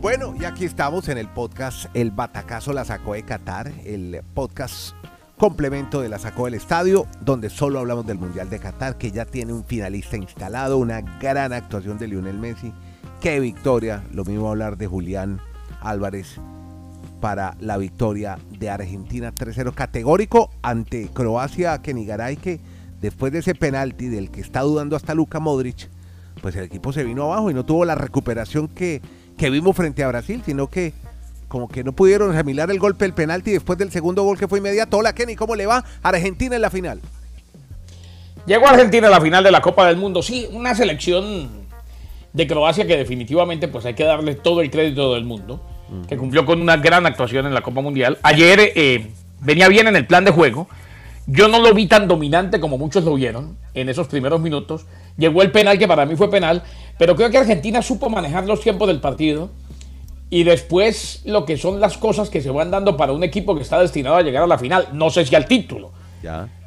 Bueno, 0.00 0.34
y 0.40 0.46
aquí 0.46 0.64
estamos 0.64 1.10
en 1.10 1.18
el 1.18 1.28
podcast 1.28 1.84
El 1.92 2.10
Batacazo 2.10 2.72
la 2.72 2.86
sacó 2.86 3.12
de 3.12 3.22
Qatar, 3.22 3.70
el 3.84 4.22
podcast 4.32 4.94
complemento 5.36 6.00
de 6.00 6.08
la 6.08 6.18
sacó 6.18 6.46
del 6.46 6.54
estadio, 6.54 7.06
donde 7.20 7.50
solo 7.50 7.80
hablamos 7.80 8.06
del 8.06 8.16
Mundial 8.16 8.48
de 8.48 8.60
Qatar, 8.60 8.96
que 8.96 9.10
ya 9.10 9.26
tiene 9.26 9.52
un 9.52 9.62
finalista 9.62 10.16
instalado, 10.16 10.78
una 10.78 11.02
gran 11.20 11.52
actuación 11.52 11.98
de 11.98 12.08
Lionel 12.08 12.38
Messi. 12.38 12.72
Qué 13.20 13.40
victoria, 13.40 14.02
lo 14.14 14.24
mismo 14.24 14.48
hablar 14.48 14.78
de 14.78 14.86
Julián 14.86 15.38
Álvarez 15.82 16.36
para 17.20 17.54
la 17.60 17.76
victoria 17.76 18.38
de 18.58 18.70
Argentina 18.70 19.34
3-0 19.34 19.74
categórico 19.74 20.48
ante 20.62 21.08
Croacia 21.08 21.76
Kenigaray 21.82 22.38
que 22.38 22.58
después 23.02 23.34
de 23.34 23.40
ese 23.40 23.54
penalti 23.54 24.08
del 24.08 24.30
que 24.30 24.40
está 24.40 24.62
dudando 24.62 24.96
hasta 24.96 25.12
Luka 25.12 25.40
Modric, 25.40 25.90
pues 26.40 26.56
el 26.56 26.64
equipo 26.64 26.90
se 26.94 27.04
vino 27.04 27.24
abajo 27.24 27.50
y 27.50 27.54
no 27.54 27.66
tuvo 27.66 27.84
la 27.84 27.96
recuperación 27.96 28.66
que 28.66 29.02
que 29.40 29.48
vimos 29.48 29.74
frente 29.74 30.04
a 30.04 30.08
Brasil, 30.08 30.42
sino 30.44 30.66
que 30.66 30.92
como 31.48 31.66
que 31.66 31.82
no 31.82 31.92
pudieron 31.92 32.36
asimilar 32.36 32.70
el 32.70 32.78
golpe 32.78 33.06
del 33.06 33.14
penalti 33.14 33.52
después 33.52 33.78
del 33.78 33.90
segundo 33.90 34.22
gol 34.22 34.38
que 34.38 34.46
fue 34.46 34.58
inmediato. 34.58 34.98
Hola 34.98 35.14
Kenny, 35.14 35.34
¿cómo 35.34 35.56
le 35.56 35.64
va? 35.64 35.82
Argentina 36.02 36.56
en 36.56 36.60
la 36.60 36.68
final. 36.68 37.00
Llegó 38.44 38.68
Argentina 38.68 39.08
a 39.08 39.10
la 39.10 39.20
final 39.22 39.42
de 39.42 39.50
la 39.50 39.62
Copa 39.62 39.86
del 39.86 39.96
Mundo. 39.96 40.22
Sí, 40.22 40.46
una 40.52 40.74
selección 40.74 41.48
de 42.34 42.46
Croacia 42.46 42.86
que 42.86 42.98
definitivamente 42.98 43.66
pues 43.66 43.86
hay 43.86 43.94
que 43.94 44.04
darle 44.04 44.34
todo 44.34 44.60
el 44.60 44.70
crédito 44.70 45.14
del 45.14 45.24
mundo, 45.24 45.64
que 46.06 46.18
cumplió 46.18 46.44
con 46.44 46.60
una 46.60 46.76
gran 46.76 47.06
actuación 47.06 47.46
en 47.46 47.54
la 47.54 47.62
Copa 47.62 47.80
Mundial. 47.80 48.18
Ayer 48.22 48.72
eh, 48.76 49.10
venía 49.40 49.68
bien 49.68 49.88
en 49.88 49.96
el 49.96 50.06
plan 50.06 50.26
de 50.26 50.32
juego. 50.32 50.68
Yo 51.32 51.46
no 51.46 51.60
lo 51.60 51.72
vi 51.74 51.86
tan 51.86 52.08
dominante 52.08 52.58
como 52.58 52.76
muchos 52.76 53.04
lo 53.04 53.14
vieron 53.14 53.56
en 53.74 53.88
esos 53.88 54.08
primeros 54.08 54.40
minutos. 54.40 54.86
Llegó 55.16 55.42
el 55.42 55.52
penal, 55.52 55.78
que 55.78 55.86
para 55.86 56.04
mí 56.04 56.16
fue 56.16 56.28
penal, 56.28 56.64
pero 56.98 57.14
creo 57.14 57.30
que 57.30 57.38
Argentina 57.38 57.82
supo 57.82 58.10
manejar 58.10 58.46
los 58.46 58.60
tiempos 58.60 58.88
del 58.88 59.00
partido 59.00 59.50
y 60.28 60.42
después 60.42 61.22
lo 61.24 61.44
que 61.44 61.56
son 61.56 61.78
las 61.78 61.98
cosas 61.98 62.30
que 62.30 62.40
se 62.40 62.50
van 62.50 62.72
dando 62.72 62.96
para 62.96 63.12
un 63.12 63.22
equipo 63.22 63.54
que 63.54 63.62
está 63.62 63.78
destinado 63.78 64.16
a 64.16 64.22
llegar 64.22 64.42
a 64.42 64.48
la 64.48 64.58
final. 64.58 64.88
No 64.92 65.10
sé 65.10 65.24
si 65.24 65.36
al 65.36 65.46
título. 65.46 65.92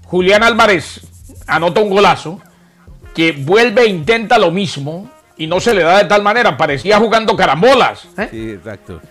Julián 0.05 0.43
Álvarez 0.43 1.01
anota 1.45 1.81
un 1.81 1.89
golazo 1.89 2.39
que 3.13 3.33
vuelve 3.33 3.81
e 3.81 3.89
intenta 3.89 4.37
lo 4.37 4.51
mismo 4.51 5.09
y 5.37 5.47
no 5.47 5.59
se 5.59 5.73
le 5.73 5.83
da 5.83 5.97
de 5.97 6.05
tal 6.05 6.23
manera. 6.23 6.55
Parecía 6.55 6.99
jugando 6.99 7.35
carambolas. 7.35 8.07
¿eh? 8.17 8.29
Sí, 8.31 8.51
exacto. 8.51 9.01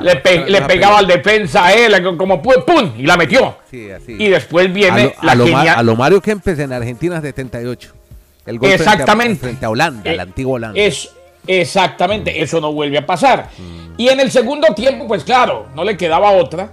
Le, 0.00 0.62
pegaba 0.62 0.98
al 0.98 1.06
defensa 1.06 1.66
a 1.66 1.72
él, 1.72 2.16
como 2.16 2.42
pum, 2.42 2.92
y 2.98 3.06
la 3.06 3.16
metió. 3.16 3.58
Y 3.70 4.28
después 4.28 4.72
viene 4.72 5.14
la 5.22 5.32
a 5.76 5.82
lo 5.82 5.96
Mario 5.96 6.20
Kempes 6.20 6.58
en 6.58 6.72
Argentina 6.72 7.20
78. 7.20 7.92
El 8.46 8.58
golpe 8.58 8.74
exactamente. 8.74 9.40
Frente 9.40 9.64
a, 9.64 9.70
Holanda, 9.70 10.02
el 10.04 10.18
eh, 10.18 10.22
antiguo 10.22 10.54
Holanda. 10.54 10.78
Es, 10.78 11.10
exactamente, 11.46 12.42
eso 12.42 12.60
no 12.60 12.72
vuelve 12.72 12.98
a 12.98 13.06
pasar. 13.06 13.48
Mm. 13.56 13.94
Y 13.96 14.08
en 14.08 14.20
el 14.20 14.30
segundo 14.30 14.74
tiempo, 14.74 15.06
pues 15.06 15.24
claro, 15.24 15.66
no 15.74 15.84
le 15.84 15.96
quedaba 15.96 16.32
otra 16.32 16.72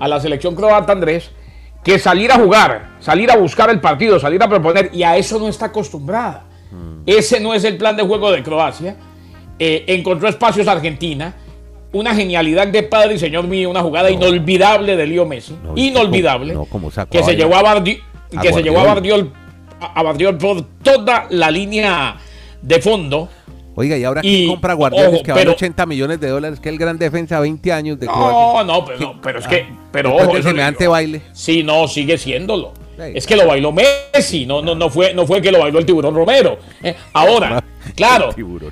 a 0.00 0.08
la 0.08 0.20
selección 0.20 0.54
croata 0.54 0.92
Andrés 0.92 1.30
que 1.84 1.98
salir 1.98 2.32
a 2.32 2.36
jugar, 2.36 2.96
salir 2.98 3.30
a 3.30 3.36
buscar 3.36 3.68
el 3.70 3.80
partido, 3.80 4.18
salir 4.18 4.42
a 4.42 4.48
proponer, 4.48 4.90
y 4.92 5.02
a 5.02 5.16
eso 5.16 5.38
no 5.38 5.48
está 5.48 5.66
acostumbrada. 5.66 6.44
Mm. 6.72 7.02
Ese 7.06 7.40
no 7.40 7.52
es 7.52 7.62
el 7.64 7.76
plan 7.76 7.96
de 7.96 8.02
juego 8.02 8.32
de 8.32 8.42
Croacia. 8.42 8.96
Eh, 9.58 9.84
encontró 9.88 10.28
espacios 10.28 10.66
Argentina, 10.66 11.34
una 11.94 12.14
genialidad 12.14 12.66
de 12.66 12.82
padre 12.82 13.14
y 13.14 13.18
señor 13.18 13.46
mío, 13.46 13.70
una 13.70 13.80
jugada 13.80 14.10
inolvidable 14.10 14.96
de 14.96 15.06
Leo 15.06 15.24
Messi, 15.24 15.54
inolvidable, 15.76 16.56
que 17.10 17.22
se 17.22 17.36
llevó 17.36 17.56
a 17.56 17.62
Bardi, 17.62 17.98
que 18.42 18.52
se 18.52 18.62
llevó 18.62 18.80
a 18.80 18.84
Bardiol 18.84 19.32
a 19.80 20.38
por 20.38 20.62
toda 20.82 21.26
la 21.30 21.50
línea 21.50 22.16
de 22.60 22.80
fondo. 22.80 23.28
Oiga, 23.76 23.96
¿y 23.96 24.04
ahora 24.04 24.20
quién 24.20 24.48
compra 24.48 24.74
Guardiola 24.74 25.20
que 25.24 25.32
vale 25.32 25.50
80 25.50 25.86
millones 25.86 26.20
de 26.20 26.28
dólares? 26.28 26.60
Que 26.60 26.68
el 26.68 26.78
gran 26.78 26.96
defensa 26.96 27.40
20 27.40 27.72
años 27.72 27.98
de 27.98 28.06
No, 28.06 28.62
no, 28.62 28.84
pero, 28.84 29.16
pero 29.20 29.38
es 29.40 29.48
que, 29.48 29.66
ah, 29.68 29.88
pero 29.90 30.14
ojo. 30.14 30.42
semejante 30.42 30.86
baile. 30.86 31.22
Sí, 31.32 31.64
no, 31.64 31.88
sigue 31.88 32.16
siéndolo. 32.16 32.72
Es 32.98 33.26
que 33.26 33.34
lo 33.34 33.46
bailó 33.46 33.72
Messi, 33.72 34.46
no, 34.46 34.62
no, 34.62 34.76
no, 34.76 34.88
fue, 34.88 35.12
no 35.12 35.26
fue 35.26 35.42
que 35.42 35.50
lo 35.50 35.58
bailó 35.58 35.80
el 35.80 35.86
tiburón 35.86 36.14
Romero. 36.14 36.58
Eh, 36.82 36.94
ahora, 37.12 37.62
claro, 37.96 38.30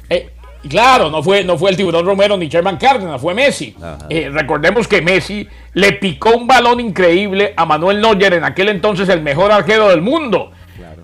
eh, 0.08 0.30
claro, 0.68 1.10
no 1.10 1.22
fue, 1.22 1.44
no 1.44 1.56
fue 1.58 1.70
el 1.70 1.76
tiburón 1.76 2.06
Romero 2.06 2.36
ni 2.36 2.48
Sherman 2.48 2.76
Cárdenas, 2.76 3.20
fue 3.20 3.34
Messi. 3.34 3.74
Eh, 4.08 4.30
recordemos 4.32 4.86
que 4.88 5.02
Messi 5.02 5.46
le 5.74 5.92
picó 5.94 6.36
un 6.36 6.46
balón 6.46 6.80
increíble 6.80 7.54
a 7.56 7.66
Manuel 7.66 8.00
Neuer, 8.00 8.34
en 8.34 8.44
aquel 8.44 8.68
entonces 8.68 9.08
el 9.08 9.22
mejor 9.22 9.52
arquero 9.52 9.88
del 9.88 10.02
mundo. 10.02 10.50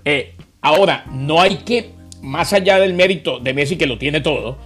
Eh, 0.05 0.35
ahora, 0.61 1.05
no 1.11 1.41
hay 1.41 1.57
que, 1.57 1.91
más 2.21 2.53
allá 2.53 2.79
del 2.79 2.93
mérito 2.93 3.39
de 3.39 3.53
Messi, 3.53 3.77
que 3.77 3.87
lo 3.87 3.97
tiene 3.97 4.21
todo, 4.21 4.57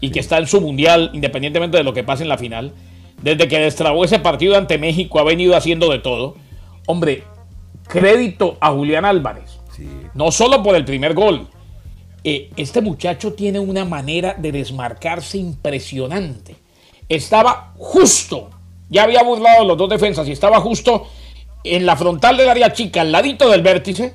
y 0.00 0.10
que 0.10 0.20
está 0.20 0.38
en 0.38 0.46
su 0.46 0.60
mundial, 0.60 1.10
independientemente 1.12 1.76
de 1.76 1.84
lo 1.84 1.92
que 1.92 2.04
pase 2.04 2.22
en 2.22 2.28
la 2.28 2.38
final, 2.38 2.72
desde 3.22 3.48
que 3.48 3.58
destrabó 3.58 4.04
ese 4.04 4.20
partido 4.20 4.56
ante 4.56 4.78
México, 4.78 5.18
ha 5.18 5.24
venido 5.24 5.56
haciendo 5.56 5.90
de 5.90 5.98
todo. 5.98 6.36
Hombre, 6.86 7.24
crédito 7.88 8.56
a 8.60 8.70
Julián 8.70 9.04
Álvarez. 9.04 9.58
No 10.14 10.30
solo 10.30 10.62
por 10.62 10.74
el 10.74 10.84
primer 10.84 11.14
gol. 11.14 11.48
Eh, 12.24 12.50
este 12.56 12.80
muchacho 12.80 13.32
tiene 13.32 13.58
una 13.58 13.84
manera 13.84 14.34
de 14.36 14.52
desmarcarse 14.52 15.38
impresionante. 15.38 16.56
Estaba 17.08 17.72
justo, 17.76 18.50
ya 18.88 19.04
había 19.04 19.22
burlado 19.22 19.64
los 19.64 19.78
dos 19.78 19.88
defensas 19.88 20.28
y 20.28 20.32
estaba 20.32 20.60
justo 20.60 21.08
en 21.64 21.86
la 21.86 21.96
frontal 21.96 22.36
del 22.36 22.48
área 22.48 22.72
chica, 22.72 23.02
al 23.02 23.12
ladito 23.12 23.48
del 23.48 23.62
vértice, 23.62 24.14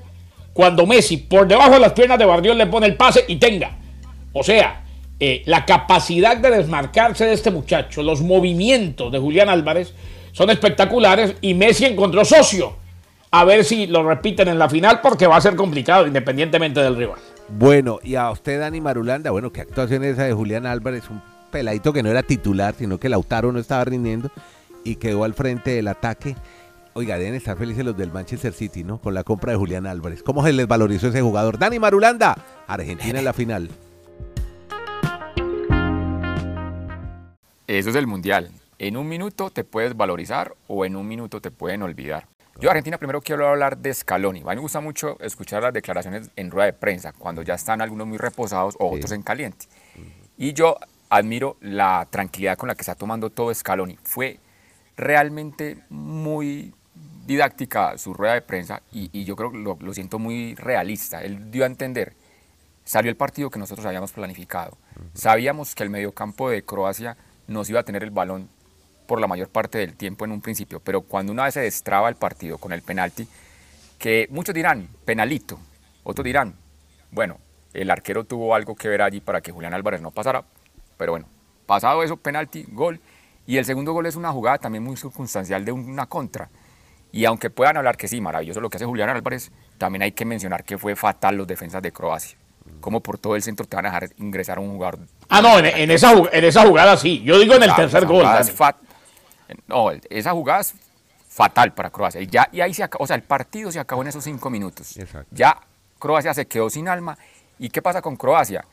cuando 0.54 0.86
Messi 0.86 1.18
por 1.18 1.48
debajo 1.48 1.72
de 1.72 1.80
las 1.80 1.94
piernas 1.94 2.20
de 2.20 2.26
Bardiol 2.26 2.58
le 2.58 2.68
pone 2.68 2.88
el 2.88 2.96
pase 2.96 3.26
y 3.28 3.38
tenga. 3.38 3.78
O 4.34 4.44
sea, 4.44 4.84
eh, 5.20 5.42
la 5.46 5.66
capacidad 5.66 6.38
de 6.38 6.52
desmarcarse 6.52 7.26
de 7.26 7.34
este 7.34 7.52
muchacho, 7.52 8.04
los 8.04 8.22
movimientos 8.22 9.12
de 9.12 9.20
Julián 9.20 9.50
Álvarez 9.50 9.94
son 10.32 10.50
espectaculares 10.50 11.36
y 11.42 11.54
Messi 11.54 11.86
encontró 11.86 12.26
socio. 12.26 12.76
A 13.32 13.46
ver 13.46 13.64
si 13.64 13.88
lo 13.88 14.04
repiten 14.04 14.48
en 14.48 14.60
la 14.60 14.70
final 14.70 15.02
porque 15.02 15.26
va 15.26 15.38
a 15.38 15.42
ser 15.42 15.56
complicado 15.56 16.06
independientemente 16.06 16.82
del 16.82 16.96
rival. 16.96 17.20
Bueno, 17.50 18.00
y 18.04 18.16
a 18.16 18.32
usted, 18.32 18.60
Dani 18.60 18.82
Marulanda, 18.82 19.32
bueno, 19.32 19.52
qué 19.52 19.62
actuación 19.62 20.04
esa 20.04 20.24
de 20.24 20.34
Julián 20.34 20.66
Álvarez, 20.66 21.10
un 21.10 21.22
peladito 21.52 21.94
que 21.94 22.02
no 22.02 22.10
era 22.10 22.24
titular, 22.24 22.74
sino 22.78 23.00
que 23.00 23.10
Lautaro 23.10 23.52
no 23.52 23.60
estaba 23.60 23.86
rindiendo 23.86 24.32
y 24.84 24.96
quedó 24.96 25.24
al 25.24 25.34
frente 25.34 25.72
del 25.72 25.88
ataque. 25.88 26.36
Oiga, 26.94 27.18
deben 27.18 27.36
estar 27.36 27.58
felices 27.58 27.84
los 27.86 27.98
del 27.98 28.12
Manchester 28.12 28.54
City, 28.54 28.84
¿no? 28.84 29.00
Con 29.00 29.14
la 29.14 29.24
compra 29.24 29.52
de 29.52 29.58
Julián 29.58 29.88
Álvarez. 29.88 30.24
¿Cómo 30.24 30.44
se 30.44 30.54
les 30.54 30.68
valorizó 30.68 31.08
ese 31.08 31.22
jugador? 31.22 31.58
Dani 31.58 31.80
Marulanda, 31.80 32.38
Argentina 32.68 33.20
en 33.20 33.26
la 33.26 33.34
final. 33.34 33.70
Eso 37.68 37.90
es 37.90 37.96
el 37.96 38.08
mundial. 38.08 38.52
En 38.78 38.98
un 38.98 39.08
minuto 39.08 39.50
te 39.50 39.64
puedes 39.64 39.96
valorizar 39.96 40.54
o 40.68 40.86
en 40.86 40.96
un 40.96 41.08
minuto 41.08 41.40
te 41.40 41.52
pueden 41.52 41.82
olvidar. 41.82 42.28
Yo, 42.60 42.70
Argentina, 42.70 42.98
primero 42.98 43.22
quiero 43.22 43.48
hablar 43.48 43.78
de 43.78 43.94
Scaloni. 43.94 44.42
A 44.42 44.50
mí 44.50 44.56
me 44.56 44.62
gusta 44.62 44.80
mucho 44.80 45.18
escuchar 45.20 45.64
las 45.64 45.74
declaraciones 45.74 46.30
en 46.36 46.52
rueda 46.52 46.68
de 46.68 46.74
prensa, 46.74 47.12
cuando 47.12 47.42
ya 47.42 47.56
están 47.56 47.82
algunos 47.82 48.08
muy 48.08 48.18
reposados 48.18 48.76
o 48.80 48.92
otros 48.92 49.12
en 49.12 49.24
caliente. 49.24 49.66
Y 50.38 50.54
yo 50.54 50.78
admiro 51.10 51.58
la 51.62 52.08
tranquilidad 52.10 52.58
con 52.58 52.68
la 52.68 52.76
que 52.76 52.82
está 52.82 52.96
tomando 52.96 53.30
todo 53.30 53.54
Scaloni. 53.54 53.98
Fue 54.04 54.40
realmente 54.96 55.78
muy 55.90 56.74
didáctica 57.26 57.98
su 57.98 58.14
rueda 58.14 58.34
de 58.34 58.42
prensa 58.42 58.82
y, 58.92 59.24
yo 59.24 59.36
creo 59.36 59.52
que 59.52 59.58
lo, 59.58 59.94
siento 59.94 60.20
muy 60.20 60.56
realista. 60.56 61.24
Él 61.24 61.52
dio 61.52 61.64
a 61.64 61.68
entender, 61.68 62.14
salió 62.84 63.10
el 63.10 63.18
partido 63.18 63.50
que 63.50 63.60
nosotros 63.60 63.86
habíamos 63.86 64.12
planificado. 64.12 64.78
Sabíamos 65.14 65.74
que 65.74 65.84
el 65.84 65.90
mediocampo 65.90 66.50
de 66.50 66.64
Croacia 66.64 67.18
nos 67.48 67.70
iba 67.70 67.80
a 67.80 67.84
tener 67.84 68.04
el 68.04 68.12
balón 68.12 68.50
por 69.14 69.22
la 69.22 69.28
mayor 69.28 69.50
parte 69.50 69.78
del 69.78 69.94
tiempo 69.94 70.26
en 70.26 70.32
un 70.32 70.42
principio, 70.42 70.80
pero 70.80 71.02
cuando 71.02 71.32
una 71.32 71.44
vez 71.44 71.54
se 71.54 71.60
destraba 71.60 72.10
el 72.10 72.16
partido 72.16 72.58
con 72.58 72.74
el 72.74 72.82
penalti, 72.82 73.28
que 74.00 74.28
muchos 74.32 74.56
dirán, 74.56 74.90
penalito, 75.06 75.60
otros 76.04 76.26
dirán, 76.26 76.56
bueno, 77.12 77.38
el 77.76 77.92
arquero 77.92 78.24
tuvo 78.24 78.56
algo 78.56 78.74
que 78.74 78.88
ver 78.88 79.04
allí 79.04 79.22
para 79.22 79.40
que 79.40 79.52
Julián 79.52 79.76
Álvarez 79.76 80.02
no 80.02 80.10
pasara, 80.10 80.44
pero 80.98 81.12
bueno, 81.12 81.28
pasado 81.68 82.02
eso, 82.02 82.18
penalti, 82.18 82.66
gol, 82.70 83.00
y 83.46 83.58
el 83.58 83.66
segundo 83.66 83.94
gol 83.94 84.08
es 84.08 84.16
una 84.16 84.32
jugada 84.32 84.58
también 84.58 84.84
muy 84.84 84.98
circunstancial 84.98 85.64
de 85.64 85.72
una 85.74 86.08
contra. 86.08 86.50
Y 87.12 87.26
aunque 87.26 87.52
puedan 87.52 87.78
hablar 87.78 87.96
que 87.96 88.08
sí, 88.08 88.20
maravilloso 88.20 88.62
lo 88.62 88.72
que 88.72 88.78
hace 88.78 88.86
Julián 88.86 89.10
Álvarez, 89.10 89.52
también 89.78 90.02
hay 90.02 90.14
que 90.14 90.26
mencionar 90.26 90.64
que 90.64 90.80
fue 90.80 90.96
fatal 90.96 91.36
los 91.36 91.46
defensas 91.46 91.84
de 91.84 91.92
Croacia. 91.92 92.36
Como 92.82 93.02
por 93.02 93.20
todo 93.20 93.36
el 93.36 93.44
centro 93.44 93.68
te 93.68 93.76
van 93.76 93.86
a 93.86 93.90
dejar 93.90 94.10
ingresar 94.18 94.58
a 94.58 94.62
un 94.62 94.72
jugador. 94.72 95.02
Ah, 95.30 95.40
no, 95.40 95.60
en, 95.60 95.92
esa, 95.92 96.14
en 96.32 96.46
esa 96.46 96.66
jugada 96.66 96.98
sí. 96.98 97.22
Yo 97.24 97.38
digo 97.38 97.54
en 97.54 97.62
el 97.62 97.76
tercer 97.76 98.08
gol. 98.08 98.26
No, 99.68 99.92
esa 100.10 100.32
jugada 100.32 100.62
es 100.62 100.74
fatal 101.28 101.74
para 101.74 101.90
Croacia. 101.90 102.22
Y, 102.22 102.28
ya, 102.28 102.48
y 102.52 102.62
ahí 102.62 102.74
se 102.74 102.84
acabó, 102.84 103.04
o 103.04 103.08
sea, 103.08 103.16
el 103.16 103.24
partido 103.24 103.72
se 103.72 103.80
acabó 103.80 104.02
en 104.02 104.10
esos 104.10 104.24
cinco 104.24 104.50
minutos. 104.50 104.96
Ya 105.32 105.60
Croacia 106.00 106.34
se 106.34 106.46
quedó 106.46 106.70
sin 106.70 106.88
alma. 106.88 107.18
¿Y 107.60 107.70
qué 107.70 107.82
pasa 107.82 108.02
con 108.02 108.16
Croacia? 108.16 108.66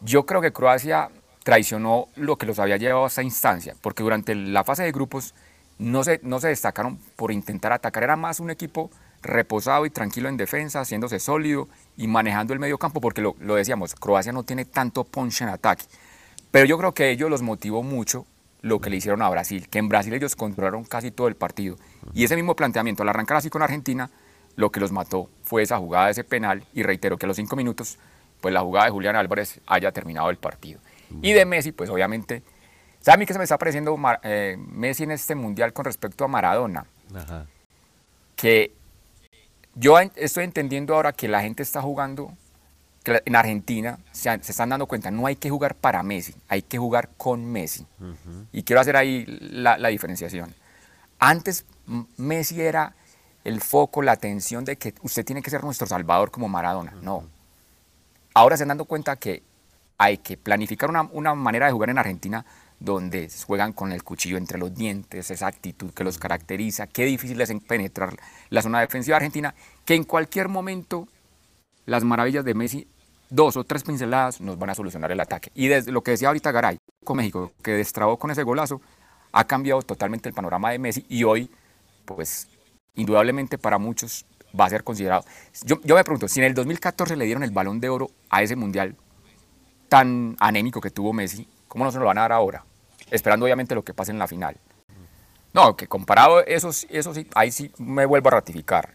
Yo 0.00 0.26
creo 0.26 0.40
que 0.40 0.52
Croacia 0.52 1.10
traicionó 1.42 2.08
lo 2.16 2.36
que 2.36 2.46
los 2.46 2.58
había 2.58 2.76
llevado 2.76 3.04
a 3.04 3.08
esa 3.08 3.22
instancia, 3.22 3.74
porque 3.80 4.02
durante 4.02 4.34
la 4.34 4.64
fase 4.64 4.82
de 4.82 4.92
grupos 4.92 5.34
no 5.78 6.04
se, 6.04 6.20
no 6.22 6.40
se 6.40 6.48
destacaron 6.48 6.98
por 7.16 7.32
intentar 7.32 7.72
atacar, 7.72 8.02
era 8.02 8.16
más 8.16 8.38
un 8.38 8.50
equipo 8.50 8.90
reposado 9.22 9.86
y 9.86 9.90
tranquilo 9.90 10.28
en 10.28 10.36
defensa, 10.36 10.80
haciéndose 10.80 11.18
sólido 11.18 11.68
y 11.96 12.06
manejando 12.06 12.52
el 12.52 12.58
medio 12.58 12.78
campo, 12.78 13.00
porque 13.00 13.22
lo, 13.22 13.34
decíamos, 13.54 13.94
Croacia 13.94 14.32
no 14.32 14.42
tiene 14.42 14.64
tanto 14.64 15.04
punch 15.04 15.42
en 15.42 15.48
ataque. 15.48 15.84
Pero 16.50 16.66
yo 16.66 16.78
creo 16.78 16.92
que 16.92 17.10
ellos 17.10 17.30
los 17.30 17.42
motivó 17.42 17.82
mucho 17.82 18.26
lo 18.60 18.80
que 18.80 18.90
le 18.90 18.96
hicieron 18.96 19.22
a 19.22 19.28
Brasil, 19.28 19.68
que 19.68 19.78
en 19.78 19.88
Brasil 19.88 20.12
ellos 20.12 20.36
controlaron 20.36 20.84
casi 20.84 21.10
todo 21.10 21.28
el 21.28 21.36
partido. 21.36 21.76
Y 22.12 22.24
ese 22.24 22.36
mismo 22.36 22.56
planteamiento, 22.56 23.02
al 23.02 23.08
arrancar 23.08 23.36
así 23.36 23.50
con 23.50 23.62
Argentina, 23.62 24.10
lo 24.56 24.70
que 24.70 24.80
los 24.80 24.90
mató 24.90 25.30
fue 25.44 25.62
esa 25.62 25.78
jugada 25.78 26.10
ese 26.10 26.24
penal 26.24 26.64
y 26.74 26.82
reitero 26.82 27.16
que 27.16 27.26
a 27.26 27.28
los 27.28 27.36
cinco 27.36 27.54
minutos, 27.54 27.98
pues 28.40 28.52
la 28.52 28.60
jugada 28.60 28.86
de 28.86 28.90
Julián 28.90 29.16
Álvarez 29.16 29.60
haya 29.66 29.92
terminado 29.92 30.30
el 30.30 30.36
partido. 30.36 30.80
Y 31.22 31.32
de 31.32 31.44
Messi, 31.44 31.72
pues 31.72 31.88
obviamente, 31.90 32.42
¿sabe 33.00 33.14
a 33.14 33.18
mí 33.18 33.26
qué 33.26 33.32
se 33.32 33.38
me 33.38 33.44
está 33.44 33.56
pareciendo 33.56 33.96
eh, 34.22 34.56
Messi 34.58 35.04
en 35.04 35.12
este 35.12 35.34
mundial 35.34 35.72
con 35.72 35.84
respecto 35.84 36.24
a 36.24 36.28
Maradona? 36.28 36.86
Que 38.34 38.72
yo 39.74 39.98
estoy 40.16 40.44
entendiendo 40.44 40.94
ahora 40.94 41.12
que 41.12 41.28
la 41.28 41.40
gente 41.40 41.62
está 41.62 41.80
jugando 41.80 42.32
en 43.24 43.36
Argentina 43.36 43.98
se, 44.12 44.32
están 44.32 44.70
dando 44.70 44.86
cuenta, 44.86 45.10
no 45.10 45.26
hay 45.26 45.36
que 45.36 45.50
jugar 45.50 45.74
para 45.74 46.02
Messi, 46.02 46.34
hay 46.48 46.62
que 46.62 46.78
jugar 46.78 47.10
con 47.16 47.44
Messi. 47.44 47.86
Y 48.52 48.62
quiero 48.62 48.80
hacer 48.80 48.96
ahí 48.96 49.24
la, 49.26 49.76
diferenciación. 49.88 50.54
Antes 51.18 51.64
Messi 52.16 52.60
era 52.60 52.94
el 53.44 53.60
foco, 53.60 54.02
la 54.02 54.12
atención 54.12 54.64
de 54.64 54.76
que 54.76 54.94
usted 55.02 55.24
tiene 55.24 55.42
que 55.42 55.50
ser 55.50 55.64
nuestro 55.64 55.86
salvador 55.86 56.30
como 56.30 56.48
Maradona. 56.48 56.94
No. 57.02 57.24
Ahora 58.34 58.56
se 58.56 58.62
están 58.62 58.68
dando 58.68 58.84
cuenta 58.84 59.16
que 59.16 59.42
hay 59.96 60.18
que 60.18 60.36
planificar 60.36 60.90
una, 60.90 61.02
una 61.02 61.34
manera 61.34 61.66
de 61.66 61.72
jugar 61.72 61.90
en 61.90 61.98
Argentina 61.98 62.44
donde 62.80 63.28
juegan 63.46 63.72
con 63.72 63.90
el 63.92 64.04
cuchillo 64.04 64.36
entre 64.36 64.58
los 64.58 64.74
dientes, 64.74 65.30
esa 65.30 65.48
actitud 65.48 65.92
que 65.92 66.04
los 66.04 66.18
caracteriza, 66.18 66.86
qué 66.86 67.04
difícil 67.04 67.40
es 67.40 67.52
penetrar 67.66 68.16
la 68.50 68.62
zona 68.62 68.80
defensiva 68.80 69.16
argentina, 69.16 69.54
que 69.84 69.94
en 69.94 70.04
cualquier 70.04 70.48
momento 70.48 71.08
las 71.86 72.04
maravillas 72.04 72.44
de 72.44 72.54
Messi 72.54 72.86
dos 73.30 73.56
o 73.56 73.64
tres 73.64 73.82
pinceladas 73.82 74.40
nos 74.40 74.58
van 74.58 74.70
a 74.70 74.74
solucionar 74.74 75.12
el 75.12 75.20
ataque. 75.20 75.50
Y 75.54 75.68
desde 75.68 75.92
lo 75.92 76.02
que 76.02 76.12
decía 76.12 76.28
ahorita 76.28 76.52
Garay, 76.52 76.78
con 77.04 77.16
México, 77.16 77.52
que 77.62 77.72
destrabó 77.72 78.18
con 78.18 78.30
ese 78.30 78.42
golazo, 78.42 78.80
ha 79.32 79.44
cambiado 79.44 79.82
totalmente 79.82 80.28
el 80.28 80.34
panorama 80.34 80.70
de 80.70 80.78
Messi 80.78 81.04
y 81.08 81.24
hoy, 81.24 81.50
pues, 82.04 82.48
indudablemente 82.94 83.58
para 83.58 83.78
muchos 83.78 84.26
va 84.58 84.66
a 84.66 84.70
ser 84.70 84.84
considerado. 84.84 85.24
Yo, 85.64 85.80
yo 85.82 85.94
me 85.94 86.04
pregunto, 86.04 86.28
si 86.28 86.40
en 86.40 86.46
el 86.46 86.54
2014 86.54 87.16
le 87.16 87.24
dieron 87.24 87.42
el 87.42 87.50
balón 87.50 87.80
de 87.80 87.88
oro 87.88 88.10
a 88.30 88.42
ese 88.42 88.56
mundial 88.56 88.96
tan 89.88 90.36
anémico 90.40 90.80
que 90.80 90.90
tuvo 90.90 91.12
Messi, 91.12 91.48
¿cómo 91.68 91.84
no 91.84 91.92
se 91.92 91.98
lo 91.98 92.06
van 92.06 92.18
a 92.18 92.22
dar 92.22 92.32
ahora? 92.32 92.64
Esperando 93.10 93.44
obviamente 93.44 93.74
lo 93.74 93.84
que 93.84 93.94
pase 93.94 94.12
en 94.12 94.18
la 94.18 94.26
final. 94.26 94.56
No, 95.52 95.76
que 95.76 95.86
comparado 95.86 96.44
eso, 96.44 96.70
eso 96.90 97.14
sí, 97.14 97.26
ahí 97.34 97.50
sí 97.50 97.72
me 97.78 98.06
vuelvo 98.06 98.28
a 98.28 98.32
ratificar. 98.32 98.94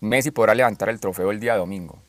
Messi 0.00 0.30
podrá 0.30 0.54
levantar 0.54 0.88
el 0.88 1.00
trofeo 1.00 1.30
el 1.30 1.40
día 1.40 1.56
domingo, 1.56 2.01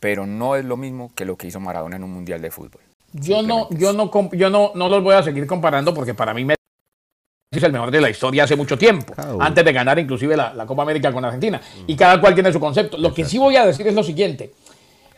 pero 0.00 0.26
no 0.26 0.56
es 0.56 0.64
lo 0.64 0.76
mismo 0.76 1.10
que 1.14 1.24
lo 1.24 1.36
que 1.36 1.46
hizo 1.46 1.60
Maradona 1.60 1.96
en 1.96 2.04
un 2.04 2.12
mundial 2.12 2.40
de 2.42 2.50
fútbol. 2.50 2.82
Yo 3.12 3.42
no, 3.42 3.68
yo 3.70 3.92
no, 3.92 4.10
yo 4.32 4.50
no, 4.50 4.72
no 4.74 4.88
los 4.88 5.02
voy 5.02 5.14
a 5.14 5.22
seguir 5.22 5.46
comparando 5.46 5.94
porque 5.94 6.14
para 6.14 6.34
mí 6.34 6.44
Messi 6.44 6.56
es 7.50 7.62
el 7.62 7.72
mejor 7.72 7.90
de 7.90 8.00
la 8.00 8.10
historia 8.10 8.44
hace 8.44 8.56
mucho 8.56 8.76
tiempo, 8.76 9.14
antes 9.40 9.64
de 9.64 9.72
ganar 9.72 9.98
inclusive 9.98 10.36
la, 10.36 10.66
Copa 10.66 10.82
América 10.82 11.12
con 11.12 11.24
Argentina. 11.24 11.60
Y 11.86 11.96
cada 11.96 12.20
cual 12.20 12.34
tiene 12.34 12.52
su 12.52 12.60
concepto. 12.60 12.98
Lo 12.98 13.14
que 13.14 13.24
sí 13.24 13.38
voy 13.38 13.56
a 13.56 13.64
decir 13.64 13.86
es 13.86 13.94
lo 13.94 14.02
siguiente. 14.02 14.52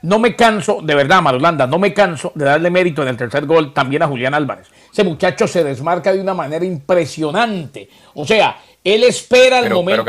No 0.03 0.21
me 0.21 0.37
canso, 0.37 0.79
de 0.81 0.95
verdad, 0.95 1.21
Marolanda, 1.21 1.67
no 1.67 1.79
me 1.79 1.93
canso 1.93 2.31
de 2.37 2.45
darle 2.45 2.71
mérito 2.71 3.03
en 3.03 3.09
el 3.09 3.17
tercer 3.17 3.47
gol 3.47 3.75
también 3.75 4.03
a 4.03 4.07
Julián 4.07 4.33
Álvarez. 4.33 4.69
Ese 4.93 5.03
muchacho 5.03 5.49
se 5.49 5.65
desmarca 5.65 6.13
de 6.13 6.21
una 6.21 6.35
manera 6.35 6.65
impresionante. 6.65 7.89
O 8.15 8.25
sea, 8.25 8.59
él 8.85 9.03
espera 9.03 9.59
el 9.59 9.73
momento 9.73 10.05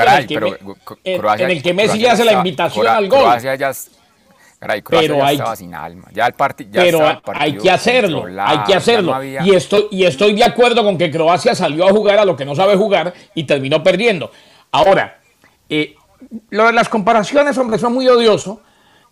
en, 1.03 1.49
el 1.49 1.63
que, 1.63 1.73
Messi 1.73 1.97
le 1.97 2.09
hace 2.09 2.23
la 2.23 2.33
invitación 2.33 2.85
al 2.85 3.09
gol 3.09 3.39
pero 4.59 5.23
hay, 5.23 5.39
sin 5.55 5.73
alma. 5.73 6.07
Ya 6.11 6.27
el 6.27 6.33
pero 6.33 7.19
hay 7.33 7.57
que 7.57 7.71
hacerlo, 7.71 8.25
hay 8.39 8.63
que 8.63 8.75
hacerlo. 8.75 9.23
y, 9.23 9.55
estoy, 9.55 9.87
y 9.91 10.03
estoy 10.05 10.33
de 10.33 10.43
acuerdo 10.43 10.83
con 10.83 10.97
que 10.97 11.09
Croacia 11.09 11.55
salió 11.55 11.87
a 11.87 11.91
jugar 11.91 12.19
a 12.19 12.25
lo 12.25 12.35
que 12.35 12.45
no 12.45 12.55
sabe 12.55 12.75
jugar 12.75 13.13
y 13.33 13.45
terminó 13.45 13.81
perdiendo. 13.81 14.31
Ahora, 14.71 15.19
eh, 15.69 15.95
las 16.49 16.89
comparaciones, 16.89 17.57
hombre, 17.57 17.79
son 17.79 17.93
muy 17.93 18.07
odiosos. 18.07 18.59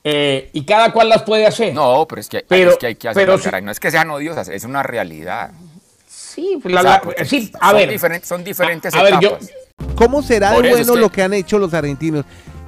Eh, 0.03 0.51
y 0.53 0.63
cada 0.63 0.93
cual 0.93 1.09
las 1.09 1.23
puede 1.23 1.45
hacer. 1.45 1.73
No, 1.73 2.05
pero 2.07 2.21
es 2.21 2.29
que, 2.29 2.45
es 2.47 2.77
que 2.77 2.87
hay 2.87 2.95
que 2.95 3.09
hacerlo. 3.09 3.37
no 3.61 3.71
es 3.71 3.79
que 3.79 3.91
sean 3.91 4.09
odiosas, 4.09 4.47
es 4.47 4.63
una 4.63 4.83
realidad. 4.83 5.51
Sí, 6.07 6.61
la, 6.65 7.01
sí 7.25 7.51
a 7.59 7.69
son 7.69 7.77
ver. 7.77 7.89
Diferentes, 7.89 8.29
son 8.29 8.43
diferentes 8.43 8.93
a, 8.93 9.03
Ver, 9.03 9.19
yo, 9.19 9.37
¿Cómo 9.95 10.21
será 10.21 10.51
de 10.51 10.69
bueno 10.69 10.95
lo 10.95 11.09
que 11.09 11.23
han 11.23 11.33
hecho 11.33 11.57
los 11.57 11.73
argentinos? 11.73 12.25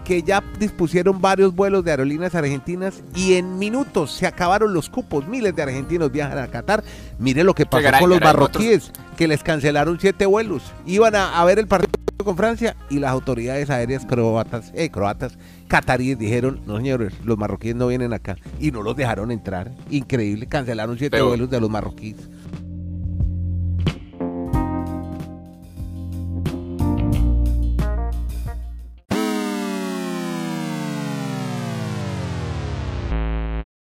Que 0.09 0.23
ya 0.23 0.43
dispusieron 0.57 1.21
varios 1.21 1.53
vuelos 1.53 1.83
de 1.83 1.91
aerolíneas 1.91 2.33
argentinas 2.33 3.03
y 3.15 3.35
en 3.35 3.59
minutos 3.59 4.11
se 4.11 4.25
acabaron 4.25 4.73
los 4.73 4.89
cupos. 4.89 5.27
Miles 5.27 5.55
de 5.55 5.61
argentinos 5.61 6.11
viajan 6.11 6.39
a 6.39 6.47
Qatar. 6.47 6.83
Mire 7.19 7.43
lo 7.43 7.53
que 7.53 7.67
pasó 7.67 7.99
con 7.99 8.09
los 8.09 8.19
marroquíes, 8.19 8.91
que 9.15 9.27
les 9.27 9.43
cancelaron 9.43 9.99
siete 10.01 10.25
vuelos. 10.25 10.63
Iban 10.87 11.13
a, 11.15 11.45
ver 11.45 11.59
el 11.59 11.67
partido 11.67 11.93
con 12.23 12.35
Francia 12.35 12.75
y 12.89 12.97
las 12.97 13.11
autoridades 13.11 13.69
aéreas 13.69 14.03
croatas, 14.07 14.71
eh, 14.73 14.89
croatas, 14.89 15.37
cataríes 15.67 16.17
dijeron, 16.17 16.59
no 16.65 16.77
señores, 16.77 17.13
los 17.23 17.37
marroquíes 17.37 17.75
no 17.75 17.85
vienen 17.85 18.11
acá. 18.11 18.35
Y 18.59 18.71
no 18.71 18.81
los 18.81 18.95
dejaron 18.95 19.29
entrar. 19.29 19.71
Increíble, 19.91 20.47
cancelaron 20.47 20.97
siete 20.97 21.21
vuelos 21.21 21.51
de 21.51 21.61
los 21.61 21.69
marroquíes. 21.69 22.17